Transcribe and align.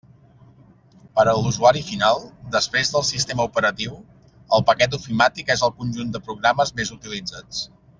Per 1.19 1.25
a 1.33 1.35
l'usuari 1.39 1.83
final, 1.89 2.17
després 2.57 2.91
del 2.95 3.07
sistema 3.11 3.47
operatiu, 3.51 3.95
el 4.59 4.67
paquet 4.73 4.99
ofimàtic 5.03 5.53
és 5.59 5.65
el 5.71 5.79
conjunt 5.83 6.13
de 6.17 6.27
programes 6.31 6.79
més 6.83 6.95
utilitzats. 7.01 7.67